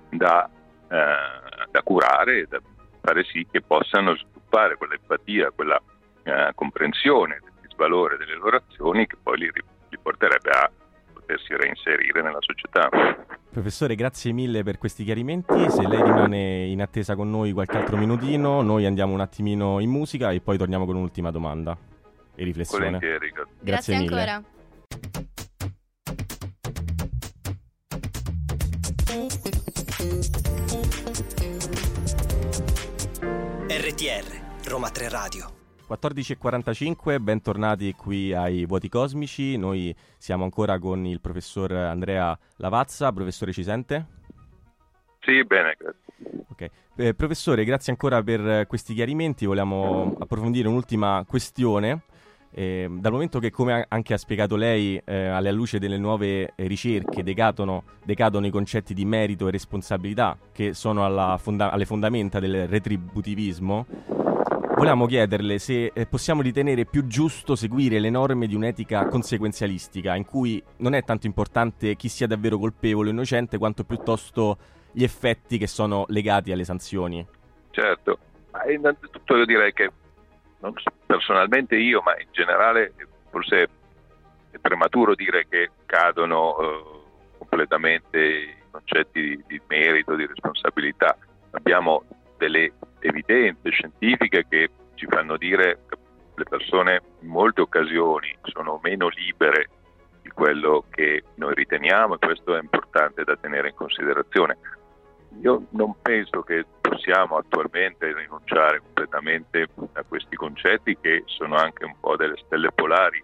[0.10, 0.50] da,
[0.90, 2.60] eh, da curare da
[3.02, 5.80] fare sì che possano sviluppare quell'empatia, quella
[6.24, 9.52] eh, comprensione del disvalore delle loro azioni che poi li,
[9.90, 10.70] li porterebbe a
[11.28, 12.90] potersi reinserire nella società.
[13.52, 15.70] Professore, grazie mille per questi chiarimenti.
[15.70, 19.90] Se lei rimane in attesa con noi qualche altro minutino, noi andiamo un attimino in
[19.90, 21.78] musica e poi torniamo con un'ultima domanda
[22.34, 22.86] e riflessione.
[22.86, 23.30] Volentieri.
[23.30, 24.22] Grazie, Grazie mille.
[24.22, 24.44] ancora.
[33.70, 35.57] RTR, Roma 3 Radio.
[35.88, 39.56] 14.45, bentornati qui ai Vuoti Cosmici.
[39.56, 43.14] Noi siamo ancora con il professor Andrea Lavazza.
[43.14, 44.06] Professore, ci sente?
[45.22, 46.44] Sì, bene, grazie.
[46.50, 46.70] Ok.
[46.98, 49.46] Eh, professore, grazie ancora per questi chiarimenti.
[49.46, 52.02] Vogliamo approfondire un'ultima questione.
[52.52, 57.24] Eh, dal momento che, come anche ha spiegato lei, eh, alla luce delle nuove ricerche
[57.24, 63.86] decadono, decadono i concetti di merito e responsabilità che sono fonda- alle fondamenta del retributivismo,
[64.78, 70.24] volevamo chiederle se eh, possiamo ritenere più giusto seguire le norme di un'etica conseguenzialistica, in
[70.24, 74.58] cui non è tanto importante chi sia davvero colpevole o innocente, quanto piuttosto
[74.92, 77.26] gli effetti che sono legati alle sanzioni.
[77.72, 78.20] Certo,
[78.52, 79.92] ma innanzitutto io direi che
[80.60, 82.94] non so, personalmente io, ma in generale
[83.32, 83.70] forse
[84.52, 86.84] è prematuro dire che cadono eh,
[87.40, 91.18] completamente i concetti di, di merito, di responsabilità.
[91.52, 92.04] Abbiamo
[92.38, 95.98] delle evidenze scientifiche che ci fanno dire che
[96.36, 99.70] le persone in molte occasioni sono meno libere
[100.22, 104.58] di quello che noi riteniamo e questo è importante da tenere in considerazione.
[105.42, 111.96] Io non penso che possiamo attualmente rinunciare completamente a questi concetti che sono anche un
[112.00, 113.24] po' delle stelle polari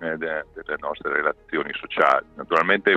[0.00, 2.26] eh, de- delle nostre relazioni sociali.
[2.34, 2.96] Naturalmente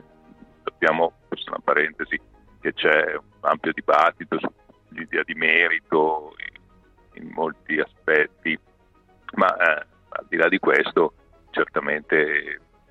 [0.64, 2.20] sappiamo, questa è una parentesi,
[2.62, 4.38] che c'è un ampio dibattito
[4.92, 6.36] sull'idea di merito
[7.14, 8.58] in, in molti aspetti,
[9.36, 11.14] ma eh, al di là di questo
[11.52, 12.16] certamente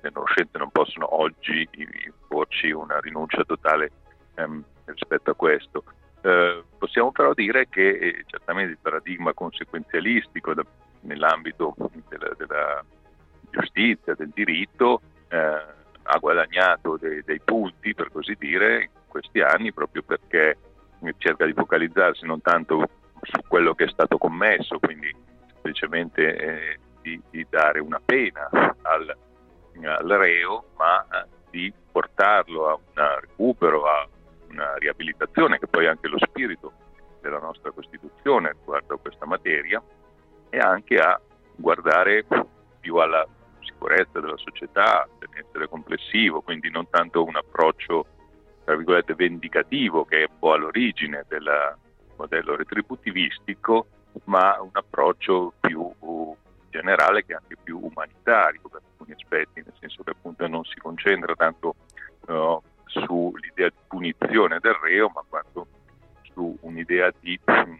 [0.01, 3.91] le neuroscienze non possono oggi imporci una rinuncia totale
[4.35, 5.83] ehm, rispetto a questo.
[6.21, 10.63] Eh, possiamo però dire che eh, certamente il paradigma conseguenzialistico da,
[11.01, 11.75] nell'ambito
[12.09, 12.83] della, della,
[13.49, 19.73] giustizia, del diritto, eh, ha guadagnato dei, dei, punti, per così dire, in questi anni
[19.73, 20.57] proprio perché
[21.17, 22.87] cerca di focalizzarsi non tanto
[23.21, 25.13] su quello che è stato commesso, quindi
[25.47, 28.49] semplicemente eh, di, di, dare una pena
[28.81, 29.15] al,
[29.83, 34.07] al reo, ma eh, di portarlo a un recupero, a
[34.49, 36.73] una riabilitazione, che poi è anche lo spirito
[37.21, 39.81] della nostra Costituzione riguardo a questa materia,
[40.49, 41.19] e anche a
[41.55, 42.25] guardare
[42.79, 43.25] più alla
[43.61, 48.05] sicurezza della società, al benessere complessivo, quindi non tanto un approccio,
[48.63, 51.75] tra virgolette, vendicativo che è un po' all'origine del
[52.15, 53.87] modello retributivistico,
[54.25, 55.91] ma un approccio più
[56.69, 60.79] generale che è anche più umanitario per alcuni aspetti, nel senso che appunto non si
[60.79, 61.75] concentra tanto
[62.27, 65.67] uh, sull'idea di punizione del reo, ma quanto
[66.33, 67.75] su un'idea di mh,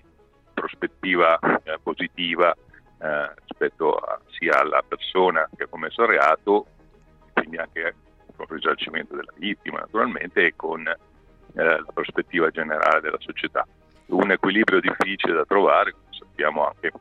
[0.54, 2.54] prospettiva eh, positiva
[3.00, 6.66] eh, rispetto a, sia alla persona che ha commesso il reato,
[7.34, 7.96] quindi anche
[8.56, 10.96] risarcimento della vittima naturalmente e con eh,
[11.54, 13.66] la prospettiva generale della società.
[14.08, 16.92] Un equilibrio difficile da trovare, come sappiamo anche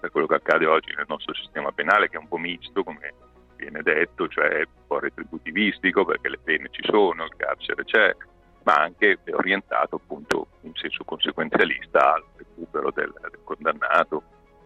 [0.00, 3.12] per quello che accade oggi nel nostro sistema penale, che è un po' misto, come
[3.56, 8.14] viene detto, cioè un po' retributivistico perché le pene ci sono, il carcere c'è,
[8.62, 14.22] ma anche orientato appunto in senso conseguenzialista al recupero del, del condannato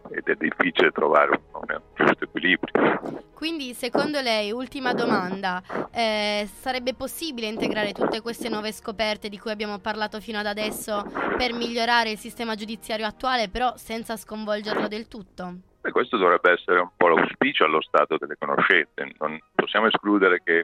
[0.09, 3.23] ed è difficile trovare un, un giusto equilibrio.
[3.33, 5.61] Quindi, secondo lei, ultima domanda,
[5.91, 11.03] eh, sarebbe possibile integrare tutte queste nuove scoperte di cui abbiamo parlato fino ad adesso
[11.37, 15.55] per migliorare il sistema giudiziario attuale, però senza sconvolgerlo del tutto?
[15.81, 19.11] E questo dovrebbe essere un po' l'auspicio allo stato delle conoscenze.
[19.19, 20.63] Non possiamo escludere che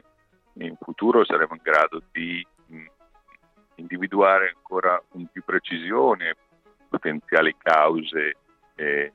[0.54, 2.84] in futuro saremo in grado di mh,
[3.74, 6.36] individuare ancora con più precisione
[6.88, 8.36] potenziali cause
[8.74, 9.12] eh,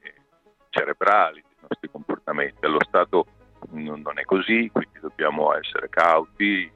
[0.75, 2.65] cerebrali dei nostri comportamenti.
[2.65, 3.25] Allo stato
[3.69, 6.69] non, è così, quindi dobbiamo essere cauti,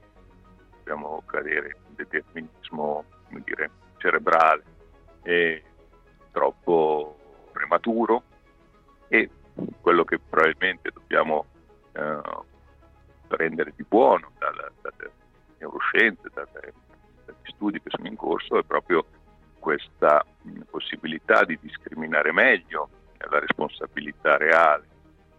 [0.78, 3.04] dobbiamo cadere in determinismo
[3.44, 4.64] dire, cerebrale
[5.24, 5.64] e
[6.32, 7.18] troppo
[7.52, 8.24] prematuro
[9.10, 9.30] e
[9.82, 11.46] quello che probabilmente dobbiamo
[11.92, 12.22] eh,
[13.28, 15.12] prendere di buono dalle, dalle
[15.58, 16.74] neuroscienze, dalle,
[17.26, 19.06] dagli studi che sono in corso è proprio
[19.60, 20.26] questa
[20.70, 22.90] possibilità di discriminare meglio
[23.30, 24.88] la responsabilità reale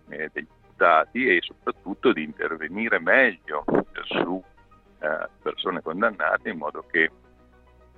[0.08, 3.64] eh, degli stati e soprattutto di intervenire meglio
[4.04, 4.42] su
[5.00, 7.10] eh, persone condannate in modo che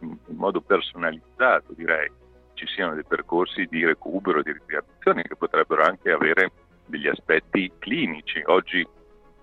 [0.00, 2.10] in modo personalizzato direi
[2.54, 6.52] ci siano dei percorsi di recupero, di riabilitazione che potrebbero anche avere
[6.86, 8.42] degli aspetti clinici.
[8.46, 8.86] Oggi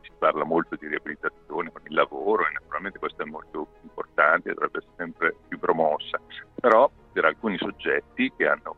[0.01, 4.79] si parla molto di riabilitazione con il lavoro e naturalmente questo è molto importante, dovrebbe
[4.79, 6.19] essere sempre più promossa,
[6.55, 8.75] però per alcuni soggetti che hanno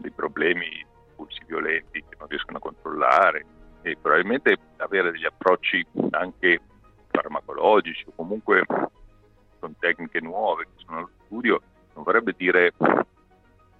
[0.00, 3.44] dei problemi impulsi violenti che non riescono a controllare
[3.82, 6.60] e probabilmente avere degli approcci anche
[7.08, 8.64] farmacologici o comunque
[9.58, 11.60] con tecniche nuove che sono allo studio
[11.94, 12.72] non vorrebbe dire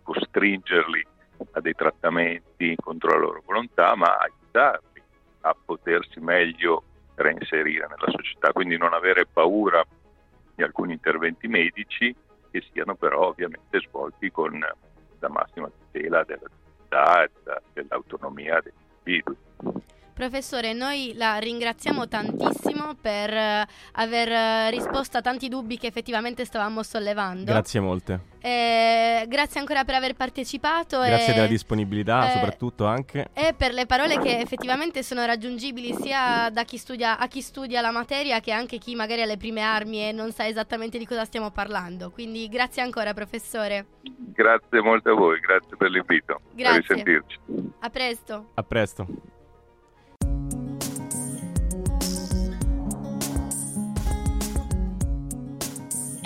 [0.03, 1.07] costringerli
[1.53, 5.03] a dei trattamenti contro la loro volontà, ma aiutarli
[5.43, 6.83] a potersi meglio
[7.15, 9.85] reinserire nella società, quindi non avere paura
[10.55, 12.15] di alcuni interventi medici
[12.51, 14.61] che siano però ovviamente svolti con
[15.21, 17.31] la massima tutela della dignità e
[17.73, 18.73] dell'autonomia degli
[19.05, 19.37] individui.
[20.21, 26.45] Professore, noi la ringraziamo tantissimo per eh, aver eh, risposto a tanti dubbi che effettivamente
[26.45, 27.45] stavamo sollevando.
[27.45, 28.21] Grazie molte.
[28.39, 31.01] Eh, grazie ancora per aver partecipato.
[31.01, 33.29] Grazie e, della disponibilità, eh, soprattutto anche.
[33.33, 37.81] E per le parole che effettivamente sono raggiungibili sia da chi studia a chi studia
[37.81, 41.07] la materia che anche chi magari ha le prime armi e non sa esattamente di
[41.07, 42.11] cosa stiamo parlando.
[42.11, 43.87] Quindi grazie ancora, professore.
[44.03, 46.43] Grazie molto a voi, grazie per l'invito.
[46.53, 46.77] Grazie.
[46.77, 47.39] A risentirci.
[47.79, 48.51] A presto.
[48.53, 49.39] A presto.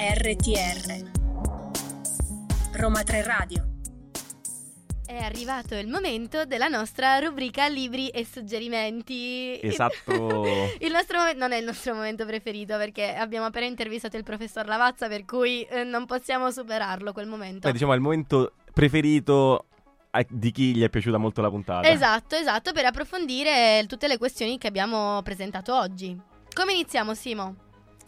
[0.06, 1.10] RTR
[2.74, 3.64] Roma 3 Radio
[5.06, 9.58] È arrivato il momento della nostra rubrica libri e suggerimenti.
[9.62, 10.44] Esatto.
[10.80, 14.66] Il nostro momen- non è il nostro momento preferito perché abbiamo appena intervistato il professor
[14.66, 17.66] Lavazza per cui eh, non possiamo superarlo quel momento.
[17.66, 19.68] Beh, diciamo è il momento preferito
[20.28, 21.88] di chi gli è piaciuta molto la puntata.
[21.88, 26.14] Esatto, esatto, per approfondire tutte le questioni che abbiamo presentato oggi.
[26.52, 27.54] Come iniziamo, Simo?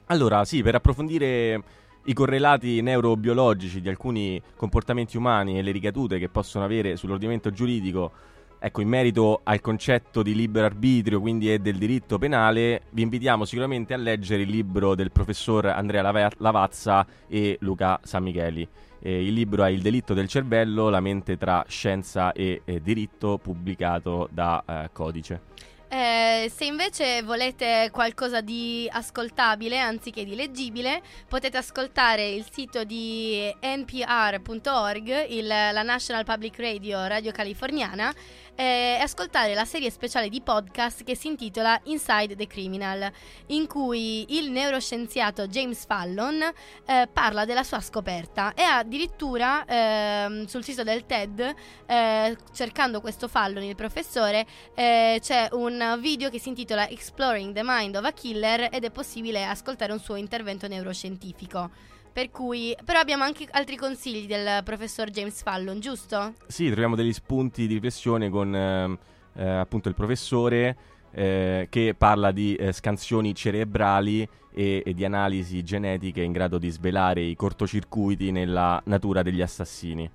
[0.09, 6.29] Allora, sì, per approfondire i correlati neurobiologici di alcuni comportamenti umani e le ricadute che
[6.29, 8.13] possono avere sull'ordinamento giuridico,
[8.59, 13.45] ecco, in merito al concetto di libero arbitrio, quindi e del diritto penale, vi invitiamo
[13.45, 18.67] sicuramente a leggere il libro del professor Andrea Lava- Lavazza e Luca San Micheli.
[19.01, 23.39] Eh, il libro è Il delitto del cervello, la mente tra scienza e, e diritto,
[23.39, 25.55] pubblicato da eh, Codice.
[25.99, 33.51] Eh, se invece volete qualcosa di ascoltabile anziché di leggibile, potete ascoltare il sito di
[33.63, 38.13] npr.org, il- la National Public Radio Radio Californiana,
[38.57, 43.13] e ascoltare la serie speciale di podcast che si intitola Inside the Criminal,
[43.49, 50.65] in cui il neuroscienziato James Fallon eh, parla della sua scoperta e addirittura ehm, sul
[50.65, 51.55] sito del TED,
[51.87, 57.63] eh, cercando questo Fallon, il professore, eh, c'è un video che si intitola Exploring the
[57.63, 61.96] Mind of a Killer ed è possibile ascoltare un suo intervento neuroscientifico.
[62.17, 66.33] Per cui, però abbiamo anche altri consigli del professor James Fallon, giusto?
[66.47, 68.99] Sì, troviamo degli spunti di riflessione con ehm,
[69.35, 70.77] eh, appunto il professore
[71.11, 76.71] eh, che parla di eh, scansioni cerebrali e, e di analisi genetiche in grado di
[76.71, 80.11] svelare i cortocircuiti nella natura degli assassini.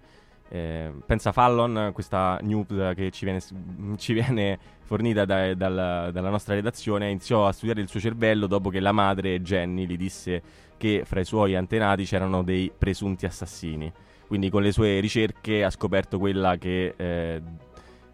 [0.50, 3.42] Eh, pensa Fallon, questa news che ci viene,
[3.98, 8.70] ci viene fornita da- dal- dalla nostra redazione, iniziò a studiare il suo cervello dopo
[8.70, 13.92] che la madre Jenny gli disse che fra i suoi antenati c'erano dei presunti assassini.
[14.26, 17.42] Quindi con le sue ricerche ha scoperto quella che eh,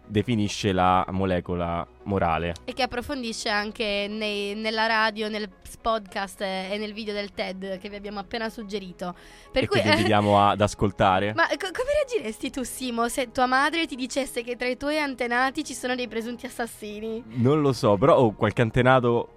[0.06, 2.52] definisce la molecola morale.
[2.64, 5.48] E che approfondisce anche nei- nella radio, nel
[5.80, 9.14] podcast eh, e nel video del TED che vi abbiamo appena suggerito.
[9.50, 11.32] Per e cui, che vi invitiamo ad ascoltare.
[11.34, 14.98] Ma co- come reagiresti tu, Simo, se tua madre ti dicesse che tra i tuoi
[14.98, 17.22] antenati ci sono dei presunti assassini?
[17.36, 19.28] Non lo so, però ho qualche antenato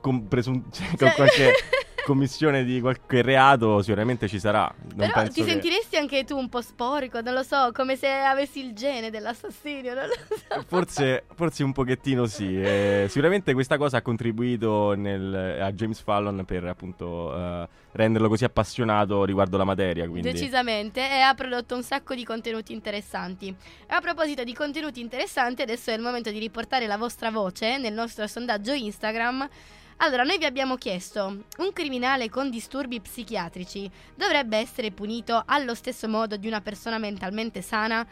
[0.00, 1.52] con, presun- cioè, con Cioè- qualche
[2.06, 4.72] commissione di qualche reato sicuramente ci sarà.
[4.96, 8.08] Non Però ti che- sentiresti anche tu un po' sporco, non lo so, come se
[8.08, 10.64] avessi il gene dell'assassino, non lo so.
[10.68, 12.60] Forse, forse un pochettino sì.
[12.60, 18.44] Eh, sicuramente questa cosa ha contribuito nel- a James Fallon per appunto eh, renderlo così
[18.44, 20.08] appassionato riguardo la materia.
[20.08, 20.30] Quindi.
[20.30, 23.54] Decisamente, e ha prodotto un sacco di contenuti interessanti.
[23.88, 27.92] A proposito di contenuti interessanti, adesso è il momento di riportare la vostra voce nel
[27.92, 29.48] nostro sondaggio Instagram.
[30.02, 36.08] Allora, noi vi abbiamo chiesto, un criminale con disturbi psichiatrici dovrebbe essere punito allo stesso
[36.08, 38.06] modo di una persona mentalmente sana?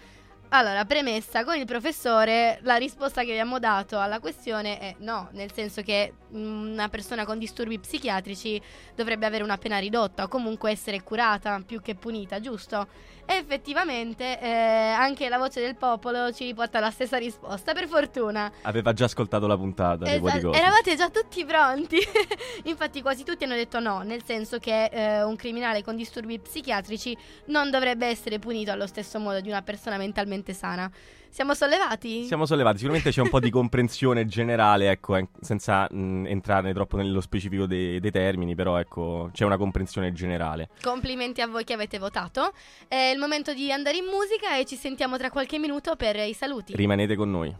[0.50, 5.50] Allora, premessa, con il professore la risposta che abbiamo dato alla questione è no, nel
[5.50, 8.60] senso che una persona con disturbi psichiatrici
[8.94, 12.86] dovrebbe avere una pena ridotta o comunque essere curata più che punita, giusto?
[13.26, 18.50] E effettivamente eh, anche la voce del popolo ci riporta la stessa risposta, per fortuna.
[18.62, 21.98] Aveva già ascoltato la puntata Esatto, eravate già tutti pronti.
[22.64, 27.14] Infatti, quasi tutti hanno detto no, nel senso che eh, un criminale con disturbi psichiatrici
[27.46, 30.90] non dovrebbe essere punito allo stesso modo di una persona mentalmente mente sana.
[31.30, 32.24] Siamo sollevati?
[32.24, 36.96] Siamo sollevati, sicuramente c'è un po' di comprensione generale, ecco, eh, senza mh, entrare troppo
[36.96, 40.68] nello specifico dei, dei termini, però ecco, c'è una comprensione generale.
[40.82, 42.52] Complimenti a voi che avete votato.
[42.88, 46.32] È il momento di andare in musica e ci sentiamo tra qualche minuto per i
[46.34, 46.74] saluti.
[46.74, 47.54] Rimanete con noi.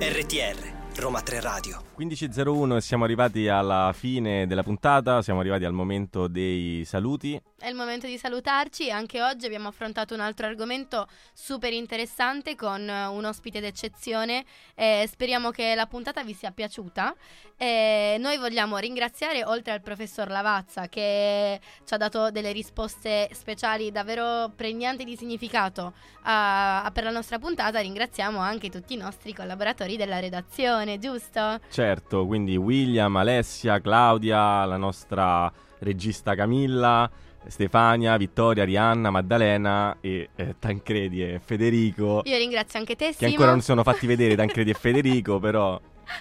[0.00, 1.82] RTR, Roma 3 Radio.
[1.98, 7.40] 15.01 e siamo arrivati alla fine della puntata, siamo arrivati al momento dei saluti.
[7.58, 8.90] È il momento di salutarci.
[8.90, 14.44] Anche oggi abbiamo affrontato un altro argomento super interessante con eh, un ospite d'eccezione.
[14.74, 17.14] Eh, speriamo che la puntata vi sia piaciuta.
[17.56, 23.90] Eh, noi vogliamo ringraziare, oltre al professor Lavazza, che ci ha dato delle risposte speciali
[23.90, 29.34] davvero pregnanti di significato a- a- per la nostra puntata, ringraziamo anche tutti i nostri
[29.34, 31.58] collaboratori della redazione, giusto?
[31.70, 37.10] Certo, quindi William, Alessia, Claudia, la nostra regista Camilla,
[37.46, 42.22] Stefania, Vittoria, Rianna, Maddalena e eh, Tancredi e Federico.
[42.24, 43.30] Io ringrazio anche te, Che Simo.
[43.30, 45.80] ancora non si sono fatti vedere Tancredi e Federico, però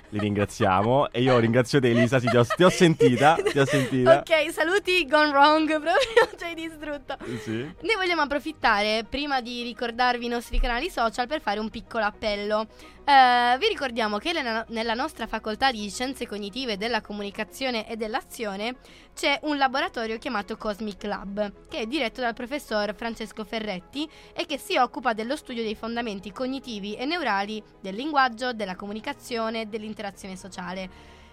[0.10, 1.12] li ringraziamo.
[1.12, 3.38] E io ringrazio te, Elisa, sì, ti ho, ti ho sentita.
[3.42, 4.20] Ti ho sentita.
[4.20, 7.18] Ok, saluti gone wrong, proprio ci hai distrutto.
[7.44, 7.58] Sì.
[7.82, 12.68] Ne vogliamo approfittare prima di ricordarvi i nostri canali social per fare un piccolo appello.
[13.06, 18.76] Eh, vi ricordiamo che nella, nella nostra facoltà di scienze cognitive della comunicazione e dell'azione
[19.20, 24.58] c'è un laboratorio chiamato Cosmic Lab, che è diretto dal professor Francesco Ferretti e che
[24.58, 30.38] si occupa dello studio dei fondamenti cognitivi e neurali del linguaggio, della comunicazione e dell'interazione
[30.38, 30.90] sociale.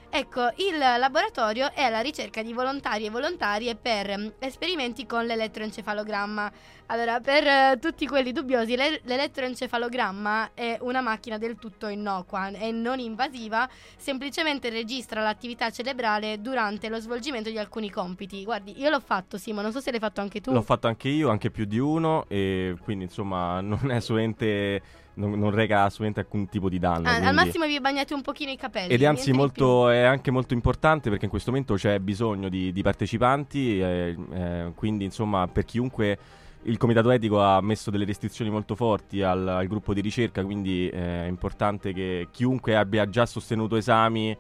[0.09, 6.53] Ecco, il laboratorio è alla ricerca di volontari e volontarie per mm, esperimenti con l'elettroencefalogramma.
[6.87, 12.71] Allora, per eh, tutti quelli dubbiosi, l'e- l'elettroencefalogramma è una macchina del tutto innocua e
[12.71, 18.45] non invasiva, semplicemente registra l'attività cerebrale durante lo svolgimento di alcuni compiti.
[18.45, 20.53] Guardi, io l'ho fatto, Simo, non so se l'hai fatto anche tu.
[20.53, 25.05] L'ho fatto anche io, anche più di uno, e quindi insomma non è assolutamente.
[25.17, 27.09] Non, non reca assolutamente alcun tipo di danno.
[27.09, 28.93] Ah, al massimo vi bagnate un pochino i capelli.
[28.93, 32.71] Ed è anzi molto, è anche molto importante perché in questo momento c'è bisogno di,
[32.71, 36.19] di partecipanti, eh, eh, quindi insomma per chiunque
[36.65, 40.89] il comitato etico ha messo delle restrizioni molto forti al, al gruppo di ricerca, quindi
[40.89, 44.37] eh, è importante che chiunque abbia già sostenuto esami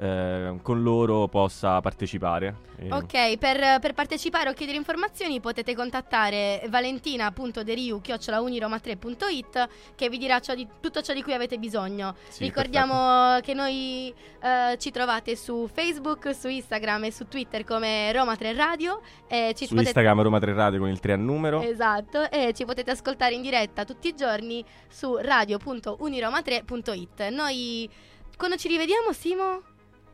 [0.00, 2.66] eh, con loro possa partecipare.
[2.90, 10.66] Ok, per, per partecipare o chiedere informazioni potete contattare valentina.deriu-uniroma3.it che vi dirà ciò di-
[10.80, 12.14] tutto ciò di cui avete bisogno.
[12.28, 18.12] Sì, Ricordiamo che noi eh, ci trovate su Facebook, su Instagram e su Twitter come
[18.12, 19.00] Roma 3 Radio.
[19.26, 21.60] E ci Su potete- Instagram Roma 3 Radio con il 3 a numero.
[21.62, 27.28] Esatto, e ci potete ascoltare in diretta tutti i giorni su radio.uniroma3.it.
[27.30, 27.90] Noi
[28.36, 29.62] quando ci rivediamo, Simo?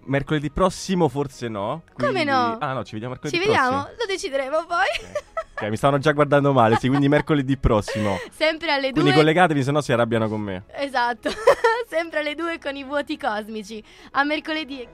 [0.07, 1.83] Mercoledì prossimo forse no.
[1.97, 2.59] Come quindi- no?
[2.59, 3.71] Ah no, ci vediamo mercoledì Ci vediamo?
[3.83, 3.95] prossimo.
[3.99, 5.23] Lo decideremo poi.
[5.57, 8.19] Ok, mi stavano già guardando male, sì, quindi mercoledì prossimo.
[8.31, 9.21] Sempre alle Quindi due.
[9.21, 10.65] collegatevi, se no si arrabbiano con me.
[10.73, 11.31] Esatto,
[11.89, 13.83] sempre alle due con i vuoti cosmici.
[14.13, 14.87] A mercoledì.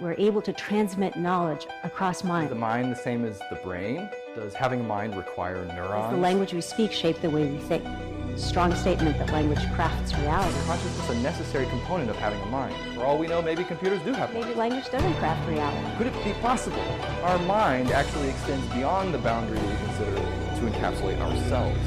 [0.00, 2.52] We're able to transmit knowledge across Is the mind.
[2.52, 4.08] mind the same as the brain?
[4.38, 7.84] Does having a mind require Does the language we speak shape the way we think?
[8.36, 10.56] Strong statement that language crafts reality.
[10.64, 12.72] Consciousness a necessary component of having a mind.
[12.94, 15.96] For all we know, maybe computers do have Maybe language doesn't craft reality.
[15.96, 16.84] Could it be possible?
[17.24, 21.80] Our mind actually extends beyond the boundary we consider to encapsulate ourselves.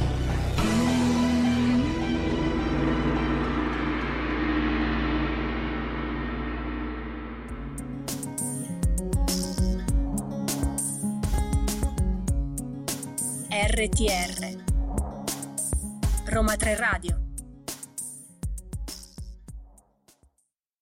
[13.71, 14.57] RTR
[16.25, 17.30] Roma 3 Radio